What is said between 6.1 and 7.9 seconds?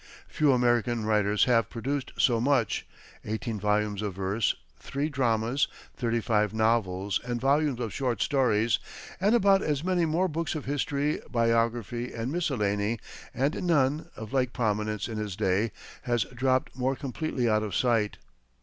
five novels and volumes